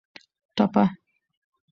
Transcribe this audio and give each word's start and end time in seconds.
ټپه 0.55 0.83